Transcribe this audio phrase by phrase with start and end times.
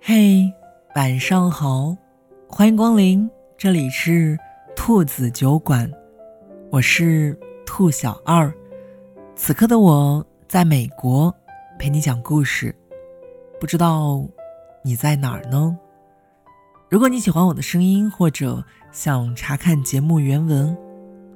[0.00, 0.50] 嘿，
[0.94, 1.94] 晚上好，
[2.48, 3.28] 欢迎光临，
[3.58, 4.38] 这里是
[4.74, 5.90] 兔子酒馆，
[6.70, 8.50] 我是兔小二。
[9.36, 11.34] 此刻的我在美国
[11.78, 12.74] 陪你讲故事，
[13.60, 14.26] 不知道
[14.82, 15.76] 你在哪儿呢？
[16.88, 20.74] 如果你喜欢我的声音，或者想查看节目原文，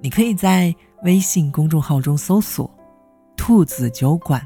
[0.00, 2.70] 你可以在微信公众号中搜索
[3.36, 4.40] “兔子酒馆”，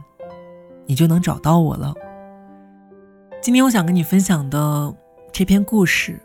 [0.91, 1.95] 你就能找到我了。
[3.41, 4.93] 今天我想跟你分享的
[5.31, 6.19] 这篇故事，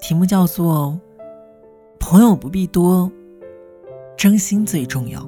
[0.00, 0.96] 题目叫做
[1.98, 3.10] “朋友不必多，
[4.16, 5.20] 真心最重要”。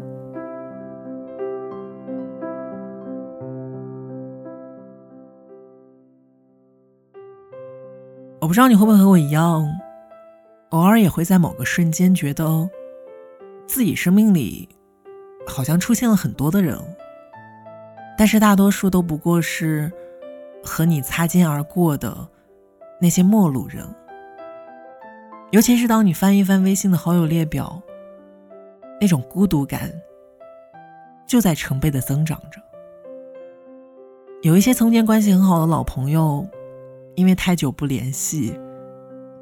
[8.40, 9.66] 我不知道你会不会和我一样，
[10.70, 12.70] 偶尔也会在某个瞬间觉得，
[13.66, 14.68] 自己生命里
[15.48, 16.78] 好像出现了很多的人，
[18.22, 19.90] 但是大多数都不过是。
[20.62, 22.16] 和你擦肩而过的
[23.00, 23.84] 那些陌路人，
[25.50, 27.82] 尤其是当你翻一翻微信的好友列表，
[29.00, 29.92] 那种孤独感
[31.26, 32.62] 就在成倍的增长着。
[34.42, 36.46] 有一些从前关系很好的老朋友，
[37.16, 38.56] 因为太久不联系，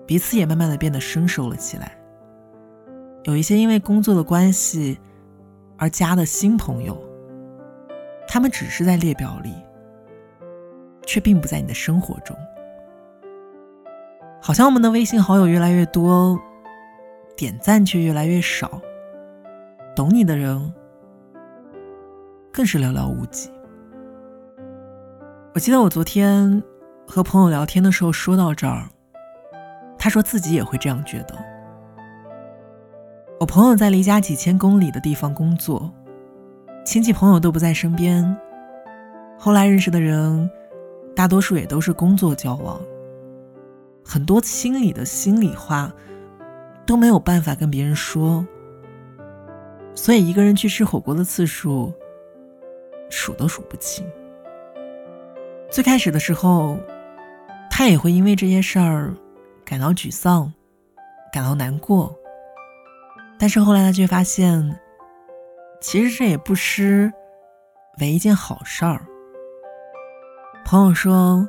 [0.06, 1.94] 彼此也慢慢的变得生疏了起来。
[3.24, 4.98] 有一些因为工作的关系
[5.76, 6.98] 而加的新朋友，
[8.30, 9.52] 他们只是在列表里。
[11.06, 12.36] 却并不在你的生活中，
[14.40, 16.38] 好像我们的微信好友越来越多，
[17.36, 18.80] 点赞却越来越少，
[19.96, 20.72] 懂你的人
[22.52, 23.50] 更是寥寥无几。
[25.52, 26.62] 我记得我昨天
[27.08, 28.88] 和朋友聊天的时候说到这儿，
[29.98, 31.34] 他说自己也会这样觉得。
[33.40, 35.92] 我朋友在离家几千公里的地方工作，
[36.84, 38.36] 亲戚朋友都不在身边，
[39.38, 40.50] 后来认识的人。
[41.12, 42.80] 大多数也都是工作交往，
[44.02, 45.92] 很多心里的心里话
[46.86, 48.46] 都没有办法跟别人说，
[49.94, 51.92] 所以一个人去吃火锅的次数
[53.10, 54.06] 数都数不清。
[55.68, 56.78] 最开始的时候，
[57.70, 59.12] 他也会因为这些事儿
[59.64, 60.50] 感到沮丧，
[61.32, 62.16] 感到难过，
[63.36, 64.78] 但是后来他却发现，
[65.80, 67.10] 其实这也不失
[68.00, 69.04] 为一件好事儿。
[70.64, 71.48] 朋友说，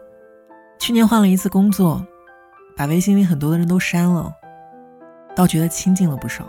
[0.80, 2.06] 去年换了一次工作，
[2.76, 4.34] 把微信里很多的人都删了，
[5.36, 6.46] 倒觉得清静了不少。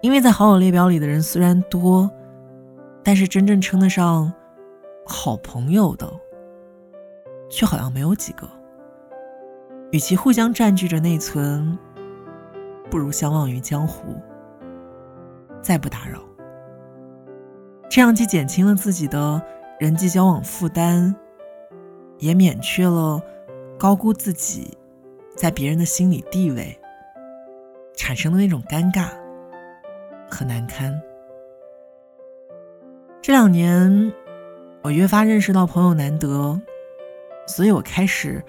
[0.00, 2.08] 因为在好友列表里的人虽然多，
[3.02, 4.32] 但是真正称得上
[5.04, 6.08] 好朋友的，
[7.50, 8.48] 却好像没有几个。
[9.90, 11.76] 与其互相占据着内存，
[12.90, 14.14] 不如相忘于江湖，
[15.60, 16.20] 再不打扰。
[17.94, 19.40] 这样既减轻了自己的
[19.78, 21.14] 人际交往负担。
[22.18, 23.22] 也免去了
[23.78, 24.76] 高估自己
[25.36, 26.76] 在别人的心里地位
[27.94, 29.10] 产生的那种尴尬
[30.28, 31.00] 和难堪。
[33.22, 34.12] 这两年，
[34.82, 36.60] 我越发认识到朋友难得，
[37.46, 38.42] 所以我开始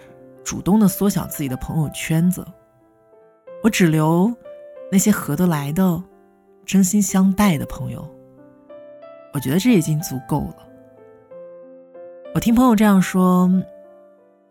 [0.43, 2.43] 主动的缩小自己的朋友圈子，
[3.61, 4.33] 我只留
[4.91, 6.01] 那些合得来的、
[6.65, 8.09] 真心相待的朋友。
[9.35, 10.55] 我觉得这已经足够了。
[12.33, 13.51] 我听朋友这样说，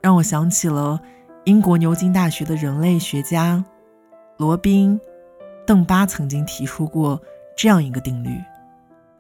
[0.03, 1.01] 让我想起了
[1.45, 3.65] 英国牛津大学的人类学家
[4.37, 5.01] 罗宾·
[5.65, 7.19] 邓巴曾经提出过
[7.57, 8.39] 这样一个定律，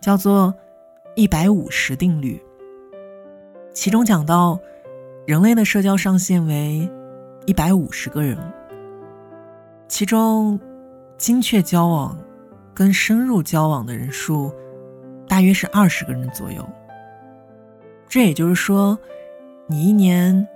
[0.03, 0.55] 叫做
[1.17, 2.39] “一百五十定律”。
[3.73, 4.61] 其中讲到，
[5.27, 6.87] 人类的社交上限为
[7.47, 8.37] 一百五十个人，
[9.89, 10.61] 其中
[11.17, 12.19] 精确交往
[12.75, 14.53] 跟深入交往的人数
[15.27, 16.67] 大约是二十个人左右。
[18.09, 18.99] 这也就是说，
[19.67, 20.47] 你一年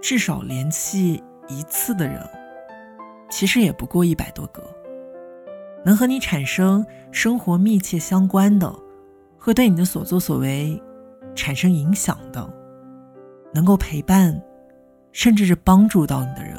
[0.00, 2.20] 至少联系一次的人，
[3.28, 4.62] 其实也不过一百多个。
[5.84, 8.74] 能和你产生生活密切相关的，
[9.38, 10.82] 会对你的所作所为
[11.34, 12.48] 产生影响的，
[13.52, 14.40] 能够陪伴，
[15.12, 16.58] 甚至是帮助到你的人，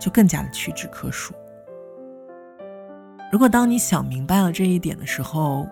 [0.00, 1.34] 就更加的屈指可数。
[3.30, 5.68] 如果当你想明白了这一点的时候，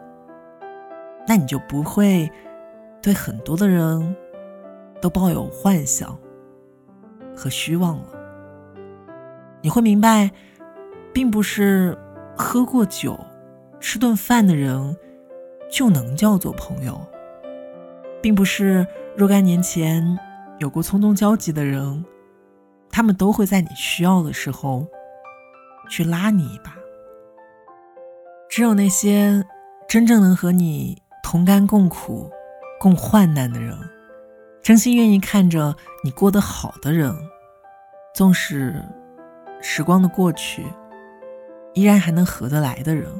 [1.28, 2.28] 那你就不会。
[3.00, 4.16] 对很多的人
[5.00, 6.18] 都抱有幻想
[7.34, 8.08] 和虚妄了。
[9.62, 10.28] 你会明白，
[11.12, 11.96] 并不是
[12.36, 13.18] 喝过酒、
[13.78, 14.96] 吃顿饭的人
[15.70, 17.00] 就能叫做朋友，
[18.20, 18.84] 并不是
[19.16, 20.18] 若干年前
[20.58, 22.04] 有过匆匆交集的人，
[22.90, 24.84] 他们都会在你需要的时候
[25.88, 26.74] 去拉你一把。
[28.50, 29.44] 只有那些
[29.88, 32.30] 真正能和你同甘共苦。
[32.80, 33.76] 共患难的人，
[34.62, 35.74] 真心愿意看着
[36.04, 37.12] 你过得好的人，
[38.14, 38.80] 纵使
[39.60, 40.64] 时光的过去，
[41.74, 43.10] 依然还能合得来的人，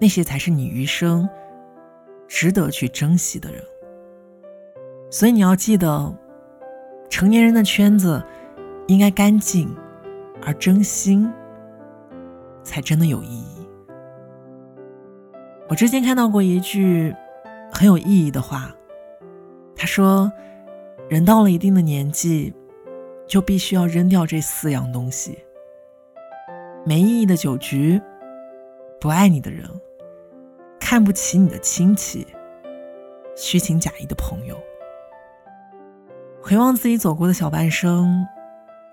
[0.00, 1.28] 那些才是你余生
[2.26, 3.62] 值得去珍惜的人。
[5.12, 6.12] 所以你要记得，
[7.08, 8.20] 成年人的圈子
[8.88, 9.72] 应该干净
[10.42, 11.32] 而真心，
[12.64, 13.53] 才真的有意义。
[15.68, 17.14] 我之前看到过一句
[17.72, 18.74] 很有意义的话，
[19.74, 20.30] 他说
[21.08, 22.52] ：“人到了一定的年纪，
[23.26, 25.38] 就必须要扔掉这四样东西：
[26.84, 28.00] 没意义的酒局，
[29.00, 29.68] 不爱你的人，
[30.78, 32.26] 看不起你的亲戚，
[33.34, 34.56] 虚情假意的朋友。”
[36.42, 38.26] 回望自己走过的小半生，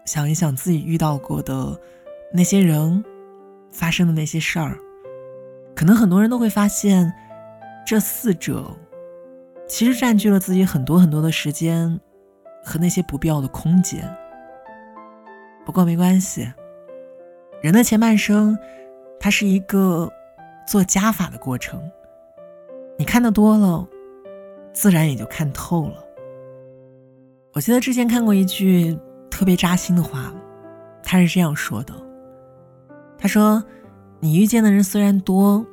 [0.05, 1.77] 想一想自己遇到过的
[2.33, 3.03] 那些人，
[3.73, 4.77] 发生的那些事儿，
[5.81, 7.11] 可能很多人都会发现，
[7.83, 8.71] 这四者
[9.67, 11.99] 其实占据了自己很多很多的时间
[12.63, 14.07] 和那些不必要的空间。
[15.65, 16.47] 不过没关系，
[17.63, 18.55] 人的前半生，
[19.19, 20.07] 它是一个
[20.67, 21.81] 做加法的过程，
[22.95, 23.87] 你看的多了，
[24.73, 25.95] 自然也就看透了。
[27.53, 28.95] 我记得之前看过一句
[29.31, 30.31] 特别扎心的话，
[31.01, 31.91] 他是这样说的
[33.17, 33.63] ：“他说，
[34.19, 35.65] 你遇见的人虽然多，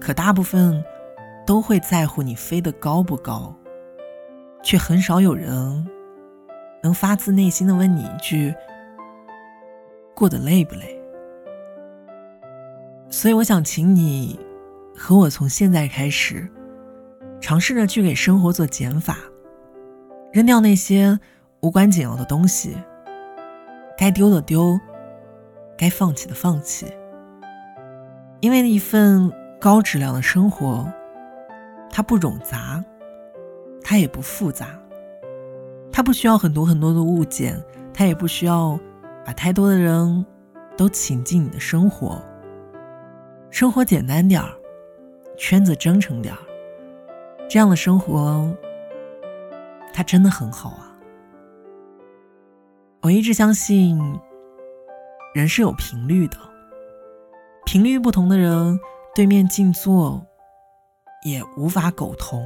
[0.00, 0.82] 可大部分
[1.46, 3.54] 都会在乎你飞得高不高，
[4.62, 5.86] 却很少有人
[6.82, 8.54] 能发自内心的问你一句
[10.14, 11.00] 过得累不累。
[13.10, 14.38] 所以，我想请你
[14.96, 16.48] 和我从现在开始，
[17.40, 19.16] 尝试着去给生活做减法。”
[20.30, 21.18] 扔掉那些
[21.60, 22.76] 无关紧要的东西，
[23.96, 24.78] 该丢的丢，
[25.76, 26.86] 该放弃的放弃。
[28.40, 30.86] 因为一份高质量的生活，
[31.90, 32.82] 它不冗杂，
[33.82, 34.78] 它也不复杂，
[35.90, 37.60] 它不需要很多很多的物件，
[37.92, 38.78] 它也不需要
[39.24, 40.24] 把太多的人
[40.76, 42.22] 都请进你的生活。
[43.50, 44.48] 生活简单点儿，
[45.36, 46.38] 圈子真诚点儿，
[47.48, 48.48] 这样的生活。
[49.92, 50.94] 他真的很好啊！
[53.00, 53.98] 我一直相信，
[55.34, 56.36] 人是有频率的，
[57.64, 58.78] 频率不同的人
[59.18, 60.24] 对面静坐
[61.24, 62.40] 也无法苟同；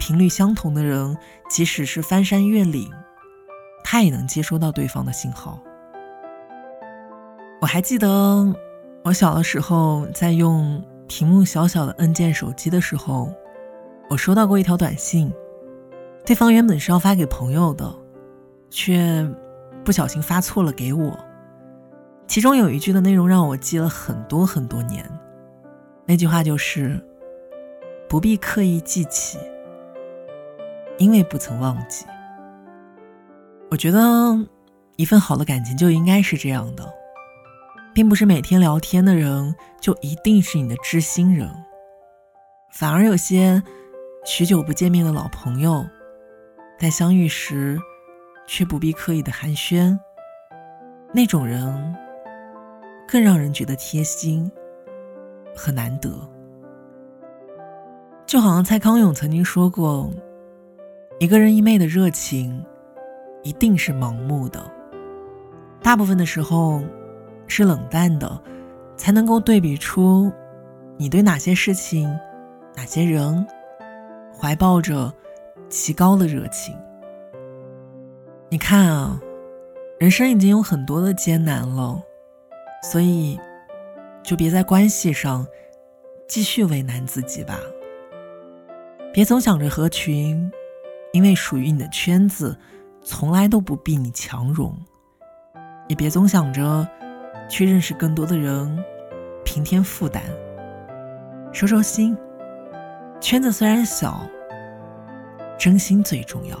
[0.00, 1.16] 频率相同的人，
[1.48, 2.90] 即使是翻山越岭，
[3.84, 5.60] 他也能接收到对方的信号。
[7.60, 8.52] 我还记得
[9.04, 13.32] 我小的时候在用屏幕小小的按键手机的时候，
[14.08, 15.32] 我收到过一条短信。
[16.26, 17.88] 对方原本是要发给朋友的，
[18.70, 19.24] 却
[19.84, 21.16] 不小心发错了给我。
[22.26, 25.08] 其中有一句的内容让我记了很多很多年，
[26.06, 27.00] 那句话就是
[28.08, 29.38] “不必刻意记起，
[30.98, 32.04] 因为不曾忘记。”
[33.70, 34.00] 我觉得
[34.96, 36.92] 一份好的感情就应该是这样的，
[37.94, 41.48] 并不是每天聊天的人就一定是你的知心人，
[42.72, 43.62] 反而有些
[44.24, 45.86] 许久不见面的老朋友。
[46.78, 47.78] 在相遇时，
[48.46, 49.98] 却不必刻意的寒暄，
[51.12, 51.94] 那种人
[53.06, 54.50] 更让人觉得贴心
[55.60, 56.10] 和难得。
[58.24, 60.10] 就好像蔡康永曾经说过
[61.20, 62.64] ：“一个人一昧的热情，
[63.42, 64.64] 一定是盲目的。
[65.82, 66.80] 大部分的时候，
[67.46, 68.40] 是冷淡的，
[68.96, 70.32] 才能够对比出
[70.96, 72.08] 你对哪些事情、
[72.74, 73.46] 哪些人
[74.34, 75.12] 怀抱着。”
[75.68, 76.76] 极高的热情。
[78.48, 79.20] 你看啊，
[80.00, 82.02] 人生已经有很多的艰难了，
[82.82, 83.38] 所以
[84.22, 85.46] 就别在关系上
[86.28, 87.58] 继续为难自己吧。
[89.12, 90.50] 别总想着合群，
[91.12, 92.56] 因为属于你的圈子
[93.02, 94.72] 从来都不比你强融；
[95.88, 96.86] 也别总想着
[97.48, 98.84] 去认识更多的人，
[99.44, 100.22] 平添负担。
[101.52, 102.16] 收收心，
[103.20, 104.20] 圈子虽然小。
[105.58, 106.56] 真心最重要，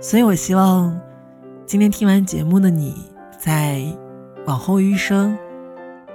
[0.00, 0.98] 所以我希望
[1.66, 2.94] 今天听完节目的你，
[3.38, 3.82] 在
[4.46, 5.36] 往后余生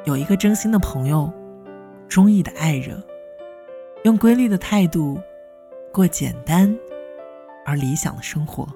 [0.06, 1.32] 有一个真心的朋友，
[2.08, 3.02] 中意的爱人，
[4.04, 5.20] 用规律的态度
[5.94, 6.76] 过简单
[7.66, 8.68] 而理想的生活。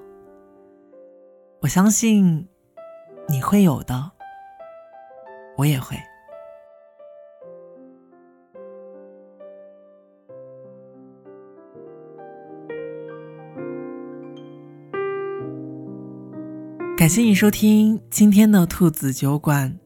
[1.60, 2.46] 我相信
[3.26, 4.12] 你会有的，
[5.56, 5.96] 我也会。
[16.96, 19.83] 感谢你收听今天的兔子酒馆。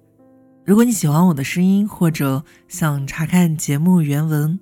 [0.68, 4.60] 如果你喜欢我的声音，或者想查看节目原文，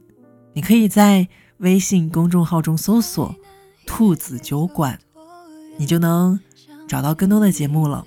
[0.52, 3.34] 你可以在微信公众号中搜索
[3.84, 5.00] “兔子酒馆”，
[5.76, 6.38] 你就能
[6.86, 8.06] 找到更多的节目了。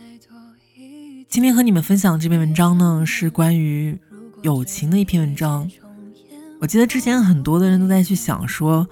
[1.27, 3.99] 今天和你们分享这篇文章呢，是关于
[4.43, 5.69] 友情的一篇文章。
[6.61, 8.87] 我记得之前很多的人都在去想说，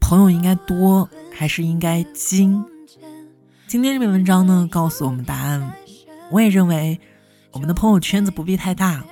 [0.00, 2.64] 朋友应该多还是应该精？
[3.66, 5.74] 今天这篇文章呢，告诉我们答案。
[6.30, 7.00] 我也认为，
[7.54, 9.04] 我们的朋友圈子不必太大，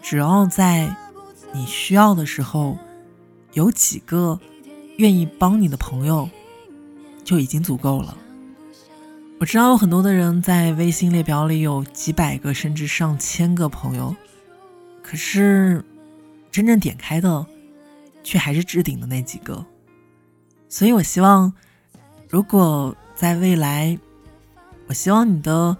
[0.00, 0.94] 只要在
[1.52, 2.78] 你需要的时候，
[3.52, 4.38] 有几个
[4.98, 6.30] 愿意帮你的朋友，
[7.24, 8.16] 就已经足够了。
[9.40, 14.14] 我知道有很多的人在微信列表里有几百个甚至上千个朋友，
[15.02, 15.84] 可是
[16.52, 17.44] 真正点开的，
[18.22, 19.66] 却还是置顶的那几个。
[20.68, 21.52] 所以我希望，
[22.28, 23.98] 如果在未来，
[24.86, 25.76] 我希望你的。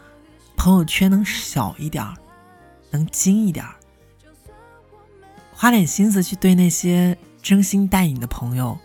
[0.62, 2.14] 朋友圈能小一点儿，
[2.90, 3.74] 能精一点儿，
[5.54, 8.78] 花点心思去对那些真心待你的朋友，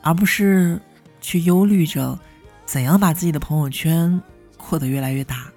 [0.00, 0.80] 而不是
[1.20, 2.18] 去忧虑着
[2.64, 4.18] 怎样把自己的朋友圈
[4.56, 5.52] 扩得越来越大。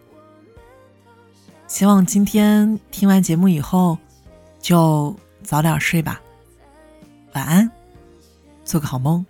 [1.66, 3.98] 希望今天听完节目以后，
[4.60, 6.20] 就早点睡吧，
[7.36, 7.72] 晚安，
[8.66, 9.26] 做个好梦。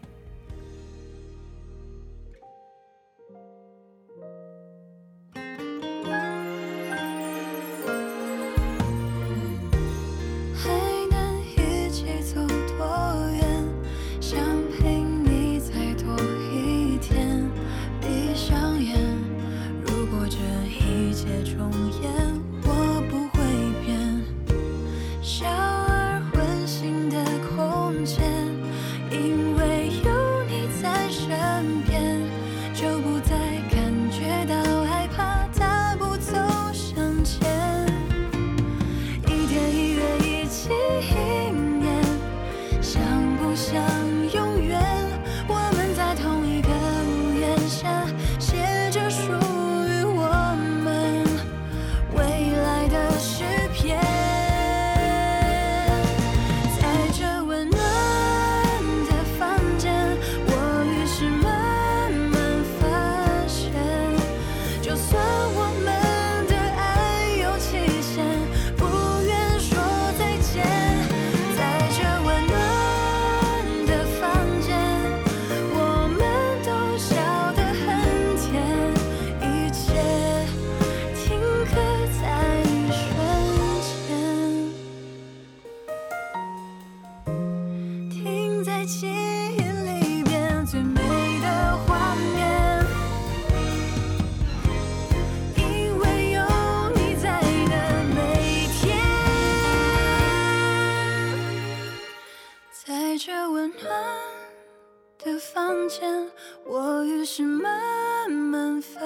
[105.23, 106.29] 的房间，
[106.65, 108.99] 我于是慢慢发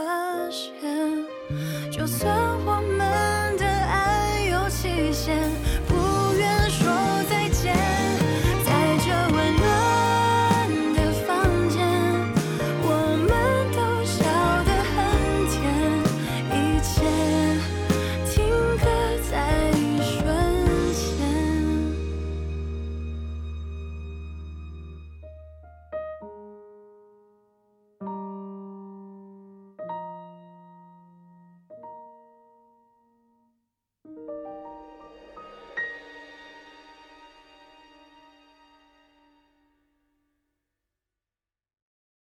[0.50, 1.26] 现，
[1.92, 2.36] 就算